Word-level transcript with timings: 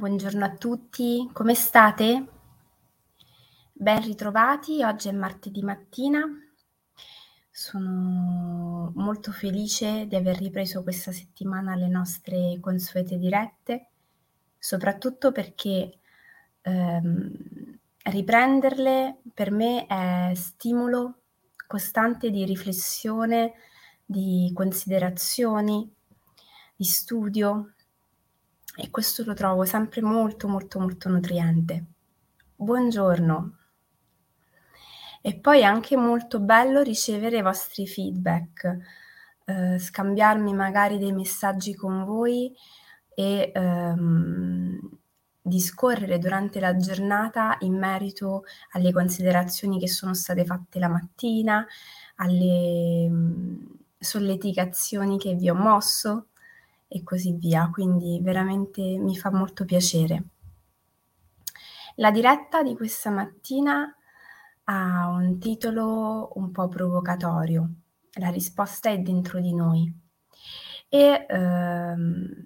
Buongiorno 0.00 0.46
a 0.46 0.54
tutti, 0.54 1.28
come 1.30 1.52
state? 1.52 2.26
Ben 3.70 4.00
ritrovati, 4.00 4.82
oggi 4.82 5.08
è 5.08 5.12
martedì 5.12 5.60
mattina. 5.60 6.24
Sono 7.50 8.92
molto 8.94 9.30
felice 9.30 10.06
di 10.06 10.16
aver 10.16 10.38
ripreso 10.38 10.82
questa 10.82 11.12
settimana 11.12 11.74
le 11.74 11.88
nostre 11.88 12.56
consuete 12.60 13.18
dirette, 13.18 13.88
soprattutto 14.58 15.32
perché 15.32 15.98
ehm, 16.62 17.78
riprenderle 18.04 19.18
per 19.34 19.50
me 19.50 19.84
è 19.84 20.32
stimolo 20.34 21.24
costante 21.66 22.30
di 22.30 22.46
riflessione, 22.46 23.52
di 24.06 24.50
considerazioni, 24.54 25.94
di 26.74 26.84
studio 26.84 27.74
e 28.76 28.90
questo 28.90 29.24
lo 29.24 29.34
trovo 29.34 29.64
sempre 29.64 30.00
molto 30.00 30.48
molto 30.48 30.78
molto 30.78 31.08
nutriente. 31.08 31.84
Buongiorno. 32.54 33.56
E 35.22 35.38
poi 35.38 35.60
è 35.60 35.64
anche 35.64 35.96
molto 35.96 36.40
bello 36.40 36.82
ricevere 36.82 37.38
i 37.38 37.42
vostri 37.42 37.86
feedback, 37.86 38.76
eh, 39.44 39.78
scambiarmi 39.78 40.54
magari 40.54 40.98
dei 40.98 41.12
messaggi 41.12 41.74
con 41.74 42.04
voi 42.04 42.54
e 43.14 43.50
ehm, 43.54 44.78
discorrere 45.42 46.18
durante 46.18 46.60
la 46.60 46.76
giornata 46.76 47.56
in 47.60 47.76
merito 47.78 48.44
alle 48.70 48.92
considerazioni 48.92 49.78
che 49.78 49.88
sono 49.88 50.14
state 50.14 50.44
fatte 50.44 50.78
la 50.78 50.88
mattina, 50.88 51.66
alle 52.16 53.08
mh, 53.08 53.14
mm, 53.14 53.56
solleticazioni 53.98 55.18
che 55.18 55.34
vi 55.34 55.50
ho 55.50 55.54
mosso 55.54 56.29
e 56.92 57.04
così 57.04 57.34
via, 57.34 57.70
quindi 57.72 58.18
veramente 58.20 58.82
mi 58.82 59.16
fa 59.16 59.30
molto 59.30 59.64
piacere. 59.64 60.24
La 61.96 62.10
diretta 62.10 62.64
di 62.64 62.74
questa 62.74 63.10
mattina 63.10 63.94
ha 64.64 65.08
un 65.08 65.38
titolo 65.38 66.32
un 66.34 66.50
po' 66.50 66.66
provocatorio, 66.66 67.70
la 68.14 68.30
risposta 68.30 68.90
è 68.90 68.98
dentro 68.98 69.38
di 69.38 69.54
noi. 69.54 69.92
E, 70.88 71.26
ehm, 71.28 72.44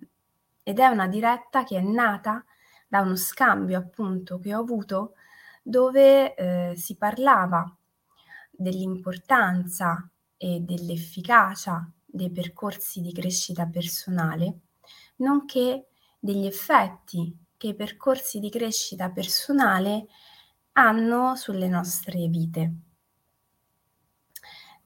ed 0.63 0.79
è 0.79 0.87
una 0.89 1.09
diretta 1.09 1.65
che 1.65 1.79
è 1.79 1.83
nata 1.83 2.45
da 2.87 3.01
uno 3.01 3.17
scambio 3.17 3.79
appunto 3.79 4.39
che 4.39 4.55
ho 4.55 4.61
avuto 4.61 5.15
dove 5.63 6.35
eh, 6.35 6.77
si 6.77 6.97
parlava 6.99 7.65
dell'importanza 8.51 10.07
e 10.37 10.61
dell'efficacia 10.61 11.91
dei 12.15 12.31
percorsi 12.31 13.01
di 13.01 13.13
crescita 13.13 13.67
personale, 13.67 14.61
nonché 15.17 15.89
degli 16.17 16.47
effetti 16.47 17.37
che 17.57 17.69
i 17.69 17.75
percorsi 17.75 18.39
di 18.39 18.51
crescita 18.51 19.11
personale 19.11 20.07
hanno 20.75 21.35
sulle 21.35 21.67
nostre 21.67 22.29
vite. 22.29 22.75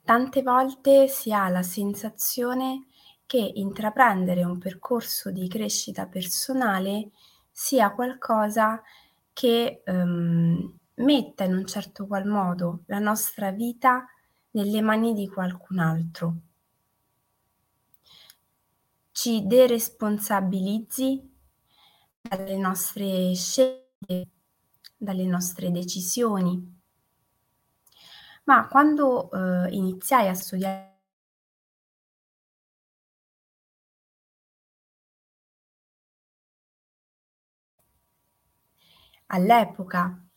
Tante 0.03 0.43
volte 0.43 1.06
si 1.06 1.31
ha 1.31 1.51
la 1.51 1.62
sensazione 1.62 2.87
che 3.27 3.53
intraprendere 3.56 4.43
un 4.43 4.56
percorso 4.56 5.31
di 5.31 5.49
crescita 5.49 6.06
personale 6.06 7.11
sia 7.51 7.93
qualcosa 7.93 8.83
che 9.34 9.83
um, 9.84 10.79
metta 10.95 11.45
in 11.45 11.53
un 11.53 11.67
certo 11.67 12.06
qual 12.06 12.25
modo 12.25 12.84
la 12.87 12.99
nostra 12.99 13.51
vita 13.51 14.06
nelle 14.53 14.81
mani 14.81 15.12
di 15.12 15.29
qualcun 15.29 15.79
altro 15.79 16.37
ci 19.19 19.45
deresponsabilizzi 19.49 21.29
dalle 22.21 22.56
nostre 22.56 23.34
scelte, 23.34 24.29
dalle 24.97 25.25
nostre 25.25 25.73
decisioni. 25.73 26.81
Ma 28.45 28.69
quando 28.69 29.29
eh, 29.33 29.75
iniziai 29.75 30.29
a 30.29 30.34
studiare 30.34 31.01
all'epoca 39.27 40.28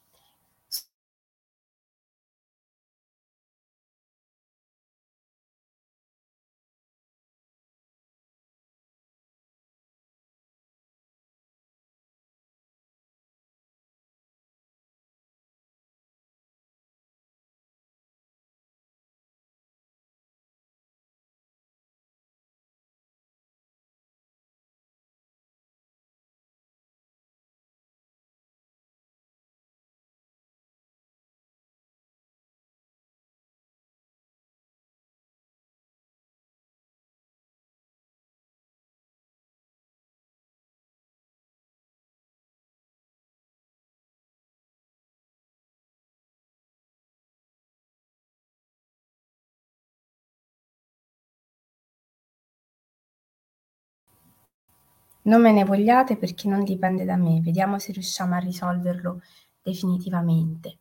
Non 55.24 55.40
me 55.40 55.52
ne 55.52 55.64
vogliate 55.64 56.18
perché 56.18 56.48
non 56.48 56.64
dipende 56.64 57.06
da 57.06 57.16
me, 57.16 57.42
vediamo 57.42 57.78
se 57.78 57.92
riusciamo 57.92 58.34
a 58.34 58.40
risolverlo 58.40 59.22
definitivamente. 59.62 60.78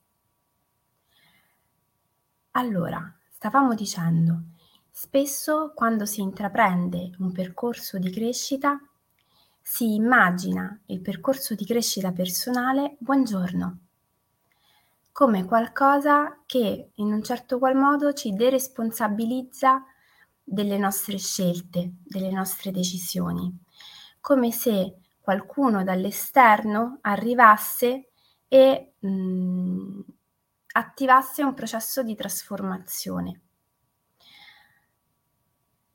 Allora, 2.52 3.14
stavamo 3.28 3.74
dicendo, 3.74 4.44
spesso 4.90 5.72
quando 5.74 6.06
si 6.06 6.22
intraprende 6.22 7.10
un 7.18 7.32
percorso 7.32 7.98
di 7.98 8.10
crescita, 8.10 8.80
si 9.60 9.94
immagina 9.94 10.80
il 10.86 11.02
percorso 11.02 11.54
di 11.54 11.66
crescita 11.66 12.10
personale, 12.10 12.96
buongiorno, 12.98 13.78
come 15.12 15.44
qualcosa 15.44 16.40
che 16.46 16.92
in 16.94 17.12
un 17.12 17.22
certo 17.22 17.58
qual 17.58 17.76
modo 17.76 18.14
ci 18.14 18.32
deresponsabilizza 18.32 19.84
delle 20.42 20.78
nostre 20.78 21.18
scelte, 21.18 21.92
delle 22.02 22.30
nostre 22.30 22.70
decisioni 22.70 23.68
come 24.20 24.52
se 24.52 24.96
qualcuno 25.20 25.84
dall'esterno 25.84 26.98
arrivasse 27.02 28.10
e 28.48 28.94
mh, 28.98 29.08
mhmm, 29.08 30.04
attivasse 30.72 31.42
un 31.42 31.54
processo 31.54 32.02
di 32.02 32.14
trasformazione. 32.14 33.40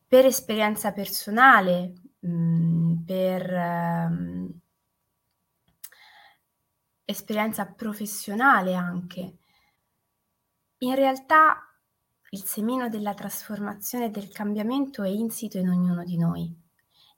Per 0.08 0.26
esperienza 0.26 0.92
personale, 0.94 1.94
mh, 2.20 2.28
mhmm, 2.30 3.04
per 3.06 3.54
eh, 3.54 4.48
esperienza 7.06 7.66
professionale 7.66 8.74
anche, 8.74 9.38
in 10.80 10.96
realtà 10.96 11.62
il 12.30 12.44
semino 12.44 12.90
della 12.90 13.14
trasformazione 13.14 14.06
e 14.06 14.10
del 14.10 14.30
cambiamento 14.30 15.04
è 15.04 15.10
insito 15.10 15.58
in 15.58 15.70
ognuno 15.70 16.04
di 16.04 16.18
noi 16.18 16.64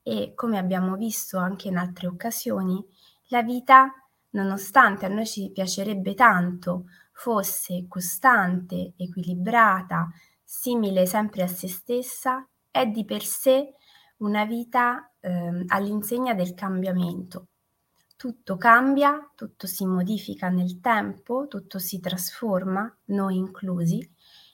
e 0.07 0.31
come 0.35 0.57
abbiamo 0.57 0.95
visto 0.95 1.37
anche 1.37 1.67
in 1.67 1.75
altre 1.75 2.07
occasioni, 2.07 2.81
la 3.27 3.41
vita, 3.41 3.91
nonostante 4.29 5.05
a 5.05 5.09
noi 5.09 5.25
ci 5.25 5.51
piacerebbe 5.51 6.13
tanto 6.13 6.85
fosse 7.11 7.87
costante, 7.89 8.93
equilibrata, 8.95 10.07
simile 10.41 11.05
sempre 11.05 11.43
a 11.43 11.47
se 11.47 11.67
stessa, 11.67 12.47
è 12.71 12.85
di 12.87 13.03
per 13.03 13.21
sé 13.21 13.73
una 14.19 14.45
vita 14.45 15.11
eh, 15.19 15.65
all'insegna 15.67 16.33
del 16.33 16.53
cambiamento. 16.53 17.47
Tutto 18.15 18.55
cambia, 18.55 19.29
tutto 19.35 19.67
si 19.67 19.85
modifica 19.85 20.47
nel 20.47 20.79
tempo, 20.79 21.47
tutto 21.49 21.79
si 21.79 21.99
trasforma, 21.99 22.89
noi 23.07 23.35
inclusi, 23.35 24.09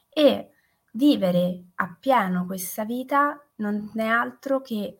e 0.09 0.49
vivere 0.93 1.65
appieno 1.75 2.47
questa 2.47 2.85
vita 2.85 3.39
non 3.57 3.91
è 3.93 4.07
altro 4.07 4.59
che 4.59 4.97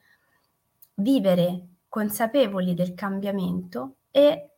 vivere 0.96 1.68
consapevoli 1.88 2.74
del 2.74 2.94
cambiamento 2.94 3.98
e 4.12 4.50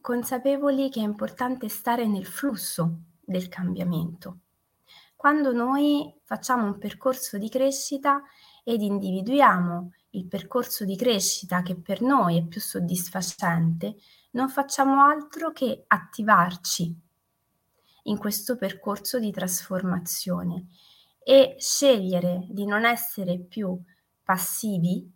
consapevoli 0.00 0.90
che 0.90 1.00
è 1.00 1.04
importante 1.04 1.68
stare 1.68 2.06
nel 2.06 2.26
flusso 2.26 2.98
del 3.20 3.48
cambiamento. 3.48 4.40
Quando 5.16 5.52
noi 5.52 6.14
facciamo 6.22 6.66
un 6.66 6.76
percorso 6.76 7.38
di 7.38 7.48
crescita 7.48 8.22
ed 8.62 8.82
individuiamo 8.82 9.92
il 10.10 10.26
percorso 10.26 10.84
di 10.84 10.96
crescita 10.96 11.62
che 11.62 11.76
per 11.76 12.02
noi 12.02 12.36
è 12.36 12.44
più 12.44 12.60
soddisfacente, 12.60 13.96
non 14.32 14.50
facciamo 14.50 15.02
altro 15.02 15.52
che 15.52 15.84
attivarci 15.86 16.94
in 18.02 18.18
questo 18.18 18.56
percorso 18.56 19.18
di 19.18 19.30
trasformazione 19.30 20.66
e 21.24 21.56
scegliere 21.58 22.46
di 22.50 22.66
non 22.66 22.84
essere 22.84 23.38
più 23.38 23.76
passivi 24.22 25.10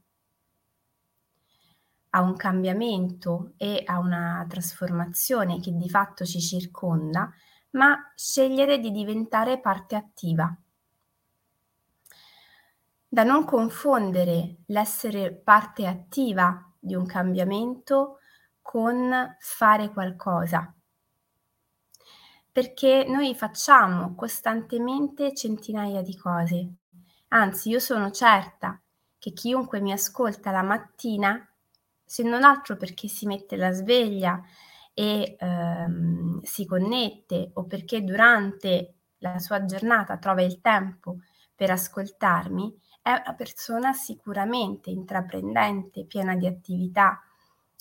a 2.10 2.22
un 2.22 2.34
cambiamento 2.36 3.52
e 3.58 3.82
a 3.84 3.98
una 3.98 4.44
trasformazione 4.48 5.60
che 5.60 5.76
di 5.76 5.88
fatto 5.90 6.24
ci 6.24 6.40
circonda, 6.40 7.30
ma 7.70 8.12
scegliere 8.14 8.78
di 8.78 8.90
diventare 8.90 9.60
parte 9.60 9.94
attiva. 9.94 10.56
Da 13.10 13.22
non 13.22 13.44
confondere 13.44 14.58
l'essere 14.66 15.32
parte 15.32 15.86
attiva 15.86 16.72
di 16.78 16.94
un 16.94 17.06
cambiamento 17.06 18.18
con 18.62 19.36
fare 19.38 19.90
qualcosa. 19.90 20.72
Perché 22.58 23.04
noi 23.06 23.36
facciamo 23.36 24.16
costantemente 24.16 25.32
centinaia 25.32 26.02
di 26.02 26.16
cose. 26.16 26.72
Anzi, 27.28 27.68
io 27.68 27.78
sono 27.78 28.10
certa 28.10 28.82
che 29.16 29.32
chiunque 29.32 29.80
mi 29.80 29.92
ascolta 29.92 30.50
la 30.50 30.64
mattina 30.64 31.40
se 32.04 32.24
non 32.24 32.42
altro 32.42 32.76
perché 32.76 33.06
si 33.06 33.26
mette 33.26 33.54
la 33.54 33.70
sveglia 33.70 34.42
e 34.92 35.36
ehm, 35.38 36.40
si 36.40 36.66
connette 36.66 37.52
o 37.54 37.64
perché 37.66 38.02
durante 38.02 38.94
la 39.18 39.38
sua 39.38 39.64
giornata 39.64 40.18
trova 40.18 40.42
il 40.42 40.60
tempo 40.60 41.18
per 41.54 41.70
ascoltarmi, 41.70 42.76
è 43.00 43.10
una 43.10 43.34
persona 43.36 43.92
sicuramente 43.92 44.90
intraprendente, 44.90 46.06
piena 46.06 46.34
di 46.34 46.48
attività 46.48 47.22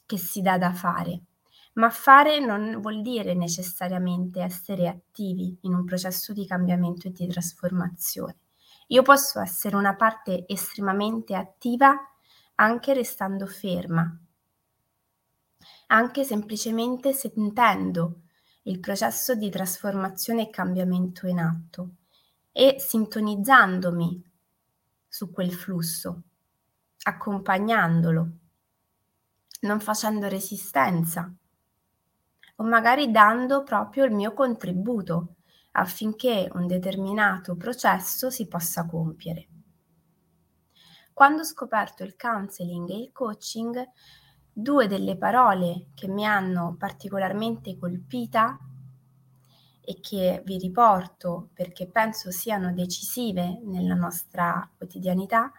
che 0.06 0.20
si 0.20 0.44
dà 0.44 0.60
da 0.60 0.72
fare. 0.72 1.22
Ma 1.78 1.90
fare 1.92 2.40
non 2.40 2.82
vuol 2.82 3.02
dire 3.02 3.36
necessariamente 3.36 4.42
essere 4.42 4.88
attivi 4.88 5.58
in 5.62 5.76
un 5.76 5.86
processo 5.86 6.34
di 6.34 6.46
cambiamento 6.48 7.08
e 7.08 7.12
di 7.12 7.28
trasformazione. 7.28 8.38
Io 8.88 9.04
posso 9.04 9.40
essere 9.40 9.76
una 9.76 9.96
parte 9.96 10.46
estremamente 10.48 11.36
attiva 11.36 11.94
anche 12.56 12.94
restando 12.94 13.46
ferma, 13.46 14.20
anche 15.88 16.24
semplicemente 16.24 17.14
sentendo 17.14 18.22
il 18.64 18.80
processo 18.80 19.36
di 19.36 19.50
trasformazione 19.52 20.48
e 20.48 20.50
cambiamento 20.50 21.28
in 21.28 21.40
atto 21.40 21.90
e 22.52 22.78
sintonizzandomi 22.80 24.24
su 25.08 25.32
quel 25.32 25.54
flusso, 25.54 26.24
accompagnandolo, 27.04 28.30
non 29.62 29.80
facendo 29.80 30.28
resistenza 30.28 31.32
o 32.58 32.64
magari 32.64 33.12
dando 33.12 33.64
proprio 33.64 34.06
il 34.06 34.14
mio 34.14 34.34
contributo 34.34 35.36
affinché 35.72 36.50
un 36.54 36.68
determinato 36.68 37.56
processo 37.56 38.30
si 38.30 38.48
possa 38.48 38.86
compiere. 38.86 39.48
Quando 41.14 41.42
ho 41.42 41.46
scoperto 41.46 42.04
il 42.04 42.16
counseling 42.16 42.90
e 42.90 42.98
il 42.98 43.12
coaching, 43.12 43.84
due 44.52 44.88
delle 44.88 45.18
parole 45.18 45.88
che 45.94 46.08
mi 46.08 46.26
hanno 46.26 46.76
particolarmente 46.78 47.78
colpita 47.78 48.58
e 49.82 50.00
che 50.00 50.42
vi 50.46 50.58
riporto 50.58 51.50
perché 51.54 51.88
penso 51.88 52.30
siano 52.32 52.74
decisive 52.74 53.62
nella 53.64 53.94
nostra 53.94 54.70
quotidianità 54.76 55.52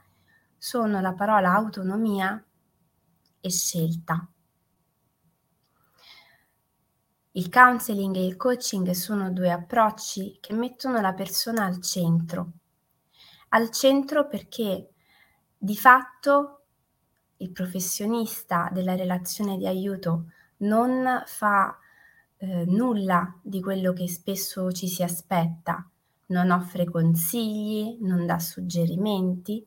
sono 0.56 1.00
la 1.00 1.14
parola 1.14 1.54
autonomia 1.54 2.44
e 3.40 3.50
scelta. 3.50 4.28
Il 7.32 7.50
counseling 7.50 8.16
e 8.16 8.24
il 8.24 8.36
coaching 8.36 8.90
sono 8.92 9.30
due 9.30 9.50
approcci 9.50 10.38
che 10.40 10.54
mettono 10.54 11.00
la 11.00 11.12
persona 11.12 11.66
al 11.66 11.80
centro. 11.82 12.52
Al 13.50 13.70
centro 13.70 14.26
perché 14.26 14.94
di 15.56 15.76
fatto 15.76 16.62
il 17.36 17.52
professionista 17.52 18.70
della 18.72 18.94
relazione 18.94 19.58
di 19.58 19.66
aiuto 19.66 20.32
non 20.58 21.22
fa 21.26 21.78
eh, 22.38 22.64
nulla 22.64 23.38
di 23.42 23.60
quello 23.60 23.92
che 23.92 24.08
spesso 24.08 24.72
ci 24.72 24.88
si 24.88 25.02
aspetta, 25.02 25.86
non 26.26 26.50
offre 26.50 26.86
consigli, 26.86 27.98
non 28.00 28.24
dà 28.24 28.38
suggerimenti, 28.38 29.64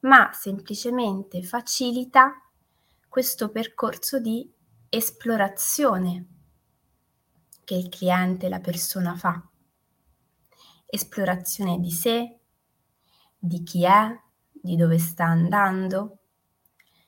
ma 0.00 0.30
semplicemente 0.32 1.42
facilita 1.42 2.42
questo 3.06 3.50
percorso 3.50 4.18
di 4.18 4.50
esplorazione 4.88 6.36
che 7.68 7.74
il 7.74 7.90
cliente, 7.90 8.48
la 8.48 8.60
persona 8.60 9.14
fa. 9.14 9.46
Esplorazione 10.86 11.78
di 11.78 11.90
sé, 11.90 12.38
di 13.36 13.62
chi 13.62 13.84
è, 13.84 14.18
di 14.50 14.74
dove 14.74 14.98
sta 14.98 15.26
andando, 15.26 16.20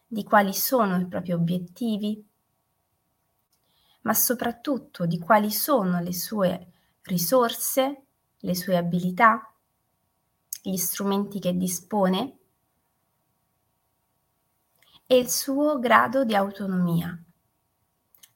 di 0.06 0.22
quali 0.22 0.52
sono 0.52 1.00
i 1.00 1.06
propri 1.06 1.32
obiettivi, 1.32 2.22
ma 4.02 4.12
soprattutto 4.12 5.06
di 5.06 5.18
quali 5.18 5.50
sono 5.50 5.98
le 6.00 6.12
sue 6.12 6.72
risorse, 7.04 8.02
le 8.36 8.54
sue 8.54 8.76
abilità, 8.76 9.50
gli 10.60 10.76
strumenti 10.76 11.38
che 11.38 11.56
dispone 11.56 12.38
e 15.06 15.16
il 15.16 15.30
suo 15.30 15.78
grado 15.78 16.26
di 16.26 16.34
autonomia. 16.34 17.18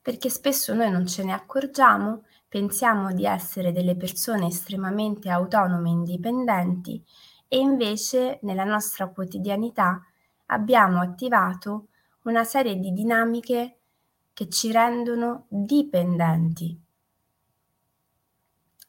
Perché 0.05 0.29
spesso 0.29 0.75
noi 0.75 0.91
non 0.91 1.07
ce 1.07 1.25
ne 1.25 1.33
accorgiamo, 1.33 2.25
pensiamo 2.47 3.15
di 3.15 3.25
essere 3.25 3.73
delle 3.73 3.97
persone 3.97 4.49
estremamente 4.49 5.31
autonome 5.31 5.89
e 5.89 5.93
indipendenti 5.93 7.03
e 7.49 7.57
invece 7.57 8.39
nella 8.43 8.65
nostra 8.65 9.09
quotidianità 9.09 10.03
abbiamo 10.49 11.01
attivato 11.01 11.87
una 12.25 12.45
serie 12.45 12.79
di 12.79 12.93
dinamiche 12.93 13.79
che 14.35 14.51
ci 14.51 14.71
rendono 14.71 15.47
dipendenti. 15.49 16.79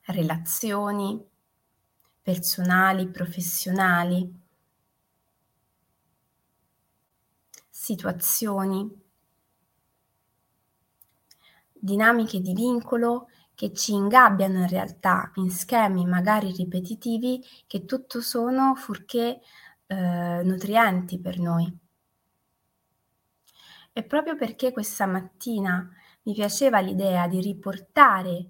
Relazioni 0.07 1.25
personali, 2.21 3.07
professionali, 3.07 4.37
situazioni, 7.69 9.04
dinamiche 11.85 12.41
di 12.41 12.53
vincolo 12.53 13.29
che 13.53 13.71
ci 13.71 13.93
ingabbiano 13.93 14.59
in 14.59 14.67
realtà 14.67 15.31
in 15.35 15.49
schemi 15.49 16.05
magari 16.05 16.51
ripetitivi 16.51 17.41
che 17.67 17.85
tutto 17.85 18.19
sono 18.19 18.75
furché 18.75 19.39
eh, 19.87 20.41
nutrienti 20.43 21.19
per 21.19 21.39
noi. 21.39 21.73
E 23.93 24.03
proprio 24.03 24.35
perché 24.35 24.73
questa 24.73 25.05
mattina 25.05 25.89
mi 26.23 26.33
piaceva 26.33 26.79
l'idea 26.79 27.27
di 27.27 27.39
riportare 27.39 28.49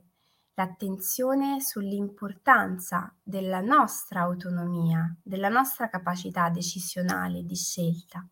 l'attenzione 0.56 1.60
sull'importanza 1.60 3.14
della 3.22 3.60
nostra 3.60 4.22
autonomia, 4.22 5.14
della 5.22 5.50
nostra 5.50 5.90
capacità 5.90 6.50
decisionale 6.50 7.44
di 7.44 7.56
scelta. 7.56 8.26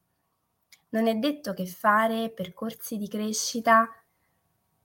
Non 0.89 1.07
è 1.07 1.15
detto 1.15 1.53
che 1.53 1.67
fare 1.67 2.31
percorsi 2.31 2.97
di 2.97 3.07
crescita 3.07 3.87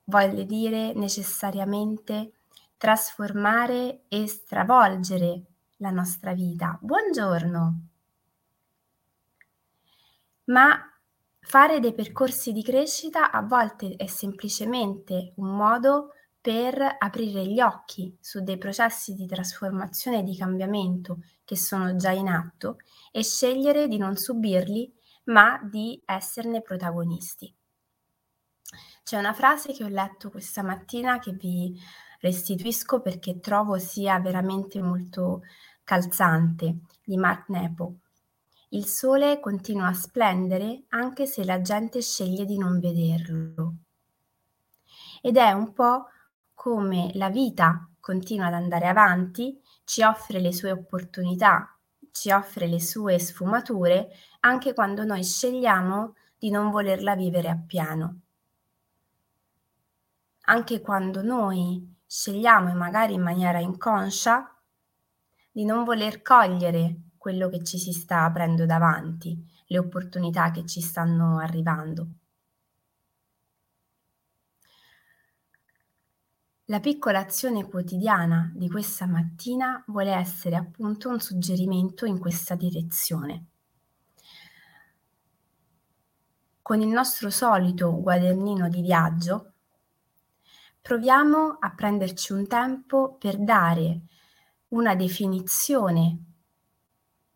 voglio 0.09 0.43
dire 0.43 0.93
necessariamente 0.95 2.33
trasformare 2.77 4.05
e 4.09 4.27
stravolgere 4.27 5.43
la 5.77 5.91
nostra 5.91 6.33
vita. 6.33 6.79
Buongiorno! 6.81 7.81
Ma 10.45 10.79
fare 11.41 11.81
dei 11.81 11.93
percorsi 11.93 12.53
di 12.53 12.63
crescita 12.63 13.31
a 13.31 13.43
volte 13.43 13.97
è 13.97 14.07
semplicemente 14.07 15.33
un 15.37 15.55
modo 15.55 16.13
per 16.41 16.97
aprire 16.99 17.45
gli 17.45 17.61
occhi 17.61 18.17
su 18.21 18.43
dei 18.43 18.57
processi 18.57 19.13
di 19.13 19.27
trasformazione 19.27 20.21
e 20.21 20.23
di 20.23 20.37
cambiamento 20.37 21.19
che 21.45 21.57
sono 21.57 21.97
già 21.97 22.13
in 22.13 22.29
atto 22.29 22.79
e 23.11 23.23
scegliere 23.23 23.89
di 23.89 23.99
non 23.99 24.17
subirli, 24.17 24.91
ma 25.25 25.61
di 25.63 26.01
esserne 26.07 26.63
protagonisti. 26.63 27.58
C'è 29.09 29.17
una 29.17 29.33
frase 29.33 29.73
che 29.73 29.85
ho 29.85 29.89
letto 29.89 30.29
questa 30.29 30.63
mattina 30.63 31.19
che 31.19 31.33
vi 31.33 31.75
restituisco 32.21 33.01
perché 33.01 33.41
trovo 33.41 33.79
sia 33.79 34.21
veramente 34.21 34.83
molto 34.83 35.45
calzante 35.83 36.81
di 37.03 37.17
Mark 37.17 37.49
Nepo. 37.49 38.01
Il 38.69 38.85
sole 38.85 39.41
continua 39.41 39.87
a 39.87 39.95
splendere 39.95 40.83
anche 40.89 41.25
se 41.25 41.43
la 41.47 41.63
gente 41.63 42.03
sceglie 42.03 42.45
di 42.45 42.59
non 42.59 42.81
vederlo. 42.81 43.77
Ed 45.23 45.39
è 45.39 45.53
un 45.53 45.73
po' 45.73 46.09
come 46.53 47.11
la 47.15 47.31
vita 47.31 47.89
continua 48.01 48.49
ad 48.49 48.53
andare 48.53 48.89
avanti, 48.89 49.59
ci 49.85 50.03
offre 50.03 50.39
le 50.39 50.53
sue 50.53 50.71
opportunità, 50.71 51.75
ci 52.13 52.31
offre 52.31 52.67
le 52.67 52.79
sue 52.79 53.19
sfumature 53.19 54.11
anche 54.41 54.75
quando 54.75 55.05
noi 55.05 55.25
scegliamo 55.25 56.15
di 56.37 56.51
non 56.51 56.71
volerla 56.71 57.17
vivere 57.17 57.49
appieno. 57.49 58.21
Anche 60.51 60.81
quando 60.81 61.23
noi 61.23 61.97
scegliamo, 62.07 62.73
magari 62.75 63.13
in 63.13 63.21
maniera 63.21 63.59
inconscia, 63.59 64.51
di 65.53 65.67
non 65.67 65.85
voler 65.85 66.23
cogliere 66.23 67.11
quello 67.19 67.51
che 67.51 67.63
ci 67.63 67.79
si 67.79 67.93
sta 67.93 68.25
aprendo 68.25 68.65
davanti, 68.65 69.39
le 69.67 69.79
opportunità 69.79 70.51
che 70.51 70.65
ci 70.65 70.81
stanno 70.81 71.39
arrivando. 71.39 72.09
La 76.71 76.81
piccola 76.81 77.19
azione 77.19 77.69
quotidiana 77.69 78.51
di 78.55 78.71
questa 78.71 79.07
mattina 79.07 79.85
vuole 79.89 80.13
essere 80.13 80.57
appunto 80.57 81.11
un 81.11 81.21
suggerimento 81.21 82.07
in 82.07 82.19
questa 82.19 82.55
direzione. 82.55 83.47
Con 86.63 86.81
il 86.81 86.89
nostro 86.89 87.29
solito 87.29 87.95
quadernino 88.01 88.71
di 88.71 88.81
viaggio 88.81 89.53
proviamo 90.81 91.59
a 91.61 91.71
prenderci 91.75 92.33
un 92.33 92.47
tempo 92.47 93.17
per 93.17 93.39
dare 93.39 94.01
una 94.69 94.95
definizione 94.95 96.25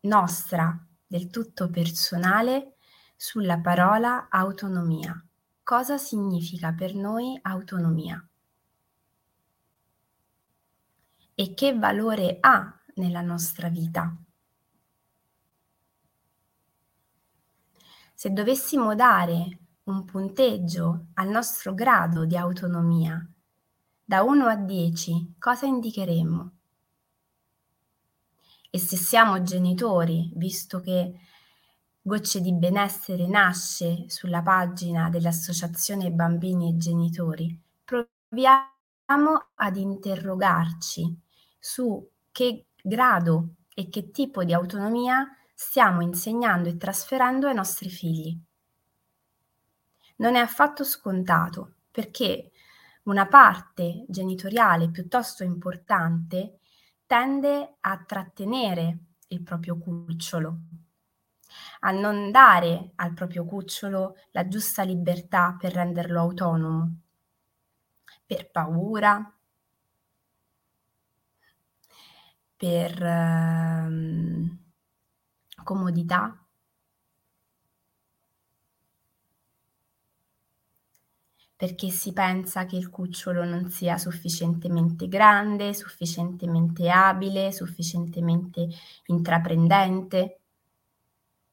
nostra 0.01 0.77
del 1.05 1.29
tutto 1.29 1.69
personale 1.69 2.75
sulla 3.15 3.59
parola 3.59 4.27
autonomia. 4.29 5.13
Cosa 5.63 5.97
significa 5.97 6.73
per 6.73 6.93
noi 6.93 7.37
autonomia? 7.41 8.25
e 11.35 11.53
che 11.53 11.77
valore 11.77 12.37
ha 12.39 12.79
nella 12.95 13.21
nostra 13.21 13.69
vita. 13.69 14.15
Se 18.13 18.29
dovessimo 18.31 18.95
dare 18.95 19.57
un 19.83 20.05
punteggio 20.05 21.07
al 21.15 21.27
nostro 21.27 21.73
grado 21.73 22.25
di 22.25 22.37
autonomia, 22.37 23.27
da 24.05 24.21
1 24.23 24.45
a 24.47 24.55
10, 24.55 25.35
cosa 25.39 25.65
indicheremmo? 25.65 26.51
E 28.69 28.79
se 28.79 28.97
siamo 28.97 29.43
genitori, 29.43 30.31
visto 30.35 30.79
che 30.79 31.19
Gocce 32.01 32.41
di 32.41 32.51
benessere 32.53 33.27
nasce 33.27 34.09
sulla 34.09 34.41
pagina 34.41 35.09
dell'Associazione 35.09 36.11
Bambini 36.11 36.69
e 36.69 36.77
Genitori, 36.77 37.57
proviamo 37.85 39.51
ad 39.55 39.77
interrogarci 39.77 41.17
su 41.57 42.05
che 42.31 42.65
grado 42.81 43.55
e 43.73 43.87
che 43.87 44.11
tipo 44.11 44.43
di 44.43 44.53
autonomia 44.53 45.25
stiamo 45.53 46.01
insegnando 46.01 46.67
e 46.67 46.75
trasferendo 46.75 47.47
ai 47.47 47.55
nostri 47.55 47.89
figli. 47.89 48.37
Non 50.17 50.35
è 50.35 50.39
affatto 50.39 50.83
scontato 50.83 51.75
perché 51.89 52.51
una 53.03 53.27
parte 53.27 54.05
genitoriale 54.07 54.89
piuttosto 54.89 55.43
importante 55.43 56.59
tende 57.05 57.75
a 57.81 58.03
trattenere 58.05 58.97
il 59.27 59.43
proprio 59.43 59.77
cucciolo, 59.77 60.57
a 61.81 61.91
non 61.91 62.31
dare 62.31 62.91
al 62.95 63.13
proprio 63.13 63.45
cucciolo 63.45 64.15
la 64.31 64.47
giusta 64.47 64.83
libertà 64.83 65.55
per 65.59 65.73
renderlo 65.73 66.19
autonomo, 66.21 66.99
per 68.25 68.49
paura, 68.51 69.33
per 72.55 73.03
ehm, 73.03 74.57
comodità. 75.63 76.42
Perché 81.63 81.89
si 81.91 82.11
pensa 82.11 82.65
che 82.65 82.75
il 82.75 82.89
cucciolo 82.89 83.45
non 83.45 83.69
sia 83.69 83.97
sufficientemente 83.97 85.07
grande, 85.07 85.73
sufficientemente 85.73 86.89
abile, 86.89 87.53
sufficientemente 87.53 88.67
intraprendente. 89.05 90.39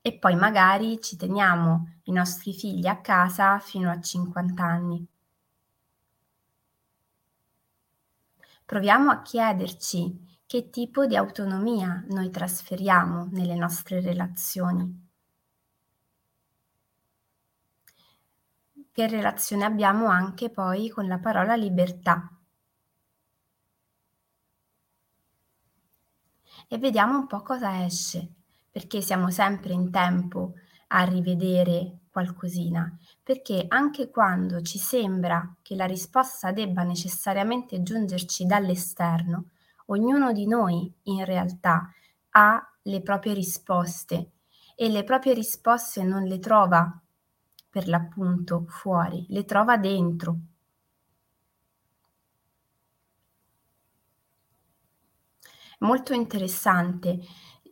E 0.00 0.18
poi 0.18 0.34
magari 0.34 1.00
ci 1.00 1.14
teniamo 1.14 2.00
i 2.06 2.10
nostri 2.10 2.52
figli 2.52 2.88
a 2.88 3.00
casa 3.00 3.60
fino 3.60 3.88
a 3.88 4.00
50 4.00 4.64
anni. 4.64 5.06
Proviamo 8.64 9.12
a 9.12 9.22
chiederci 9.22 10.40
che 10.44 10.70
tipo 10.70 11.06
di 11.06 11.14
autonomia 11.14 12.04
noi 12.08 12.30
trasferiamo 12.30 13.28
nelle 13.30 13.54
nostre 13.54 14.00
relazioni. 14.00 15.09
Che 18.92 19.06
relazione 19.06 19.64
abbiamo 19.64 20.06
anche 20.06 20.50
poi 20.50 20.88
con 20.88 21.06
la 21.06 21.18
parola 21.18 21.54
libertà. 21.54 22.28
E 26.66 26.78
vediamo 26.78 27.16
un 27.16 27.26
po' 27.28 27.42
cosa 27.42 27.84
esce, 27.84 28.28
perché 28.68 29.00
siamo 29.00 29.30
sempre 29.30 29.72
in 29.74 29.92
tempo 29.92 30.54
a 30.88 31.04
rivedere 31.04 32.00
qualcosina, 32.10 32.92
perché 33.22 33.64
anche 33.68 34.10
quando 34.10 34.60
ci 34.62 34.78
sembra 34.78 35.54
che 35.62 35.76
la 35.76 35.86
risposta 35.86 36.50
debba 36.50 36.82
necessariamente 36.82 37.82
giungerci 37.82 38.44
dall'esterno, 38.44 39.50
ognuno 39.86 40.32
di 40.32 40.48
noi 40.48 40.92
in 41.04 41.24
realtà 41.24 41.92
ha 42.30 42.60
le 42.82 43.02
proprie 43.02 43.34
risposte 43.34 44.32
e 44.74 44.88
le 44.88 45.04
proprie 45.04 45.34
risposte 45.34 46.02
non 46.02 46.24
le 46.24 46.40
trova 46.40 47.00
per 47.70 47.88
l'appunto 47.88 48.64
fuori, 48.68 49.24
le 49.28 49.44
trova 49.44 49.76
dentro. 49.78 50.38
Molto 55.78 56.12
interessante. 56.12 57.18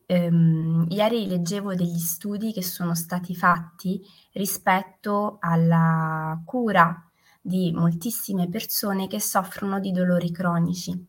Um, 0.06 0.86
ieri 0.88 1.26
leggevo 1.26 1.74
degli 1.74 1.98
studi 1.98 2.52
che 2.52 2.62
sono 2.62 2.94
stati 2.94 3.34
fatti 3.34 4.00
rispetto 4.32 5.36
alla 5.40 6.40
cura 6.46 7.02
di 7.40 7.72
moltissime 7.72 8.48
persone 8.48 9.06
che 9.06 9.20
soffrono 9.20 9.80
di 9.80 9.92
dolori 9.92 10.30
cronici 10.30 11.06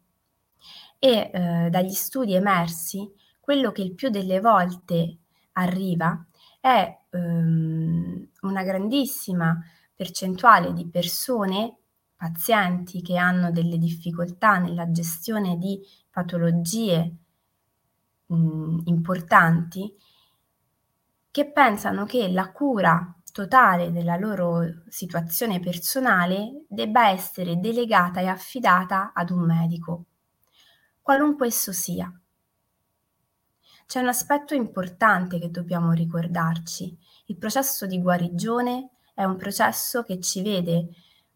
e 0.99 1.31
eh, 1.33 1.69
dagli 1.69 1.93
studi 1.93 2.33
emersi 2.33 3.09
quello 3.39 3.71
che 3.71 3.81
il 3.81 3.95
più 3.95 4.09
delle 4.09 4.41
volte 4.41 5.17
arriva 5.53 6.25
è 6.59 6.97
ehm, 7.11 8.29
una 8.41 8.63
grandissima 8.63 9.57
percentuale 9.95 10.73
di 10.73 10.87
persone, 10.87 11.77
pazienti 12.15 13.01
che 13.01 13.17
hanno 13.17 13.51
delle 13.51 13.77
difficoltà 13.77 14.57
nella 14.57 14.91
gestione 14.91 15.57
di 15.57 15.79
patologie 16.09 17.15
mh, 18.27 18.81
importanti, 18.85 19.93
che 21.31 21.51
pensano 21.51 22.05
che 22.05 22.29
la 22.29 22.51
cura 22.51 23.15
totale 23.31 23.91
della 23.91 24.15
loro 24.17 24.83
situazione 24.89 25.59
personale 25.59 26.65
debba 26.67 27.09
essere 27.09 27.59
delegata 27.59 28.19
e 28.19 28.27
affidata 28.27 29.11
ad 29.13 29.29
un 29.29 29.45
medico 29.45 30.05
qualunque 31.01 31.47
esso 31.47 31.71
sia. 31.71 32.18
C'è 33.89 34.01
un 34.01 34.07
aspetto 34.07 34.53
importante 34.53 35.39
che 35.39 35.49
dobbiamo 35.49 35.93
ricordarci. 35.93 36.95
Il 37.25 37.37
processo 37.37 37.87
di 37.87 37.99
guarigione 37.99 38.91
è 39.15 39.23
un 39.23 39.35
processo 39.35 40.03
che 40.03 40.19
ci 40.19 40.43
vede 40.43 40.89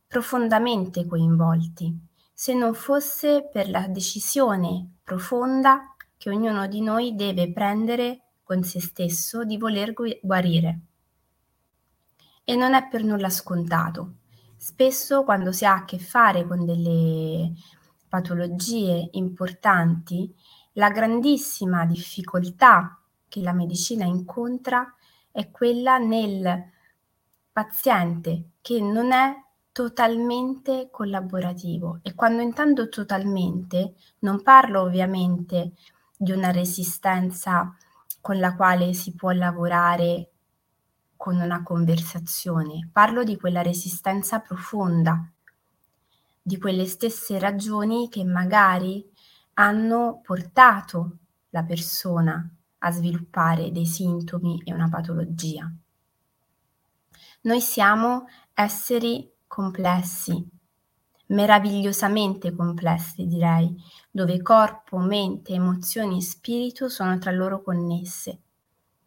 profondamente 0.05 1.07
coinvolti, 1.07 1.97
se 2.31 2.53
non 2.53 2.75
fosse 2.75 3.49
per 3.51 3.71
la 3.71 3.87
decisione 3.87 4.97
profonda 5.03 5.95
che 6.15 6.29
ognuno 6.29 6.67
di 6.67 6.81
noi 6.81 7.15
deve 7.15 7.51
prendere 7.51 8.21
con 8.43 8.61
se 8.61 8.79
stesso 8.79 9.43
di 9.43 9.57
voler 9.57 9.91
guarire. 10.21 10.79
E 12.43 12.55
non 12.55 12.75
è 12.75 12.87
per 12.87 13.03
nulla 13.03 13.31
scontato. 13.31 14.17
Spesso 14.57 15.23
quando 15.23 15.51
si 15.51 15.65
ha 15.65 15.73
a 15.73 15.85
che 15.85 15.97
fare 15.97 16.45
con 16.45 16.67
delle 16.67 17.51
patologie 18.07 19.09
importanti, 19.13 20.31
la 20.73 20.89
grandissima 20.89 21.85
difficoltà 21.85 22.99
che 23.27 23.41
la 23.41 23.53
medicina 23.53 24.05
incontra 24.05 24.93
è 25.31 25.49
quella 25.49 25.97
nel 25.97 26.71
paziente 27.51 28.51
che 28.61 28.79
non 28.79 29.11
è 29.11 29.35
totalmente 29.71 30.89
collaborativo. 30.91 31.99
E 32.03 32.13
quando 32.13 32.41
intendo 32.41 32.89
totalmente 32.89 33.95
non 34.19 34.41
parlo 34.43 34.81
ovviamente 34.81 35.73
di 36.17 36.31
una 36.31 36.51
resistenza 36.51 37.75
con 38.21 38.39
la 38.39 38.55
quale 38.55 38.93
si 38.93 39.15
può 39.15 39.31
lavorare 39.31 40.29
con 41.17 41.37
una 41.37 41.63
conversazione, 41.63 42.89
parlo 42.91 43.23
di 43.23 43.37
quella 43.37 43.61
resistenza 43.61 44.39
profonda 44.39 45.27
di 46.45 46.57
quelle 46.57 46.85
stesse 46.85 47.39
ragioni 47.39 48.09
che 48.09 48.25
magari 48.25 49.09
hanno 49.55 50.21
portato 50.23 51.17
la 51.49 51.63
persona 51.63 52.49
a 52.79 52.91
sviluppare 52.91 53.71
dei 53.71 53.85
sintomi 53.85 54.61
e 54.65 54.73
una 54.73 54.89
patologia. 54.89 55.71
Noi 57.41 57.61
siamo 57.61 58.27
esseri 58.53 59.31
complessi, 59.47 60.45
meravigliosamente 61.27 62.53
complessi 62.55 63.27
direi, 63.27 63.75
dove 64.09 64.41
corpo, 64.41 64.97
mente, 64.97 65.53
emozioni 65.53 66.17
e 66.17 66.21
spirito 66.21 66.89
sono 66.89 67.17
tra 67.17 67.31
loro 67.31 67.61
connesse 67.61 68.39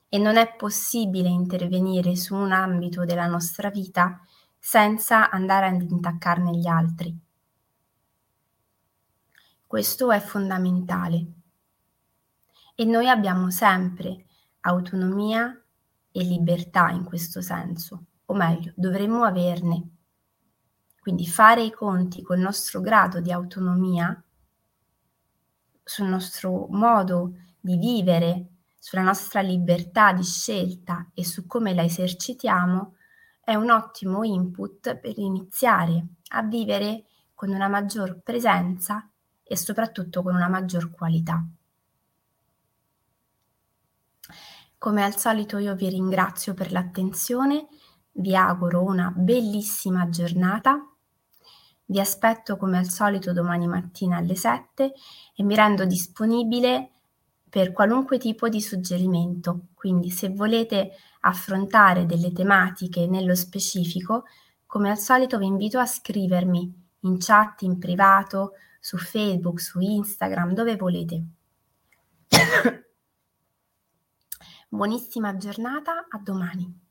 e 0.08 0.18
non 0.18 0.36
è 0.36 0.54
possibile 0.54 1.28
intervenire 1.28 2.14
su 2.16 2.34
un 2.34 2.52
ambito 2.52 3.04
della 3.04 3.26
nostra 3.26 3.70
vita 3.70 4.20
senza 4.58 5.30
andare 5.30 5.66
ad 5.66 5.82
intaccarne 5.82 6.56
gli 6.56 6.66
altri. 6.66 7.25
Questo 9.76 10.10
è 10.10 10.20
fondamentale 10.20 11.26
e 12.74 12.86
noi 12.86 13.10
abbiamo 13.10 13.50
sempre 13.50 14.24
autonomia 14.60 15.54
e 16.10 16.24
libertà 16.24 16.88
in 16.88 17.04
questo 17.04 17.42
senso, 17.42 18.04
o 18.24 18.32
meglio, 18.32 18.72
dovremmo 18.74 19.24
averne. 19.24 19.96
Quindi 20.98 21.26
fare 21.26 21.62
i 21.62 21.72
conti 21.72 22.22
col 22.22 22.38
nostro 22.38 22.80
grado 22.80 23.20
di 23.20 23.30
autonomia, 23.30 24.18
sul 25.84 26.06
nostro 26.06 26.68
modo 26.70 27.34
di 27.60 27.76
vivere, 27.76 28.46
sulla 28.78 29.02
nostra 29.02 29.42
libertà 29.42 30.14
di 30.14 30.24
scelta 30.24 31.10
e 31.12 31.22
su 31.22 31.46
come 31.46 31.74
la 31.74 31.84
esercitiamo, 31.84 32.94
è 33.40 33.54
un 33.54 33.70
ottimo 33.70 34.24
input 34.24 34.96
per 34.96 35.18
iniziare 35.18 36.06
a 36.28 36.42
vivere 36.44 37.04
con 37.34 37.50
una 37.50 37.68
maggior 37.68 38.22
presenza 38.22 39.10
e 39.46 39.56
soprattutto 39.56 40.22
con 40.22 40.34
una 40.34 40.48
maggior 40.48 40.90
qualità. 40.90 41.44
Come 44.78 45.02
al 45.02 45.16
solito 45.16 45.58
io 45.58 45.74
vi 45.74 45.88
ringrazio 45.88 46.52
per 46.54 46.72
l'attenzione, 46.72 47.66
vi 48.12 48.34
auguro 48.34 48.82
una 48.82 49.12
bellissima 49.14 50.08
giornata, 50.08 50.78
vi 51.86 52.00
aspetto 52.00 52.56
come 52.56 52.78
al 52.78 52.88
solito 52.88 53.32
domani 53.32 53.68
mattina 53.68 54.16
alle 54.16 54.34
7 54.34 54.92
e 55.34 55.42
mi 55.44 55.54
rendo 55.54 55.84
disponibile 55.84 56.90
per 57.48 57.72
qualunque 57.72 58.18
tipo 58.18 58.48
di 58.48 58.60
suggerimento. 58.60 59.68
Quindi 59.74 60.10
se 60.10 60.28
volete 60.30 60.92
affrontare 61.20 62.04
delle 62.04 62.32
tematiche 62.32 63.06
nello 63.06 63.34
specifico, 63.34 64.24
come 64.66 64.90
al 64.90 64.98
solito 64.98 65.38
vi 65.38 65.46
invito 65.46 65.78
a 65.78 65.86
scrivermi 65.86 66.84
in 67.00 67.16
chat, 67.18 67.62
in 67.62 67.78
privato, 67.78 68.52
su 68.86 68.98
Facebook, 68.98 69.58
su 69.58 69.80
Instagram, 69.80 70.54
dove 70.54 70.76
volete. 70.76 71.24
Buonissima 74.68 75.36
giornata, 75.36 76.06
a 76.08 76.18
domani. 76.18 76.85